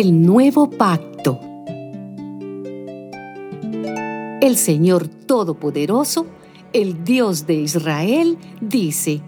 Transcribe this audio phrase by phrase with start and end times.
[0.00, 1.38] El nuevo pacto.
[4.40, 6.24] El Señor Todopoderoso,
[6.72, 9.20] el Dios de Israel, dice,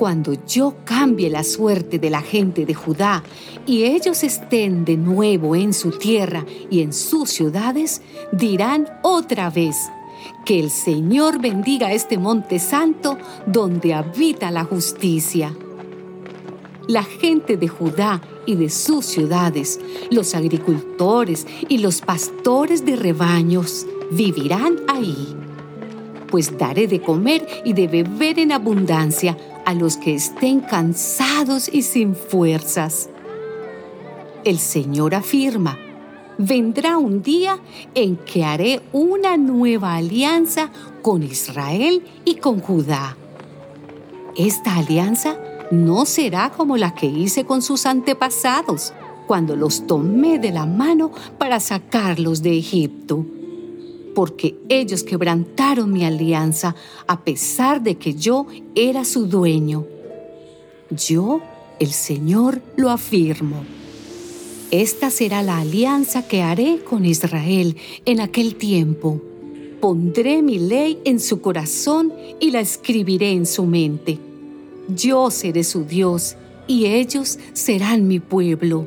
[0.00, 3.22] Cuando yo cambie la suerte de la gente de Judá
[3.64, 9.76] y ellos estén de nuevo en su tierra y en sus ciudades, dirán otra vez,
[10.44, 15.54] que el Señor bendiga este monte santo donde habita la justicia
[16.88, 19.80] la gente de Judá y de sus ciudades,
[20.10, 25.36] los agricultores y los pastores de rebaños vivirán ahí.
[26.28, 31.82] Pues daré de comer y de beber en abundancia a los que estén cansados y
[31.82, 33.08] sin fuerzas.
[34.44, 35.78] El Señor afirma,
[36.38, 37.58] vendrá un día
[37.94, 40.70] en que haré una nueva alianza
[41.02, 43.16] con Israel y con Judá.
[44.36, 45.36] Esta alianza
[45.72, 48.92] no será como la que hice con sus antepasados,
[49.26, 53.24] cuando los tomé de la mano para sacarlos de Egipto.
[54.14, 59.86] Porque ellos quebrantaron mi alianza a pesar de que yo era su dueño.
[60.90, 61.40] Yo,
[61.80, 63.64] el Señor, lo afirmo.
[64.70, 69.22] Esta será la alianza que haré con Israel en aquel tiempo.
[69.80, 74.18] Pondré mi ley en su corazón y la escribiré en su mente
[74.88, 76.36] yo seré su Dios
[76.66, 78.86] y ellos serán mi pueblo.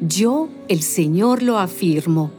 [0.00, 2.30] Yo, el Señor, lo afirmo.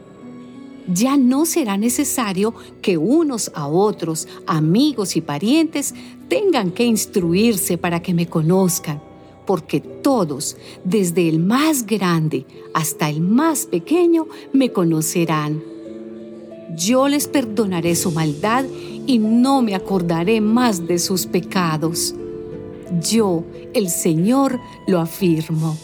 [0.87, 5.93] Ya no será necesario que unos a otros, amigos y parientes,
[6.27, 9.01] tengan que instruirse para que me conozcan,
[9.45, 15.61] porque todos, desde el más grande hasta el más pequeño, me conocerán.
[16.75, 18.65] Yo les perdonaré su maldad
[19.05, 22.15] y no me acordaré más de sus pecados.
[22.99, 23.43] Yo,
[23.73, 25.77] el Señor, lo afirmo.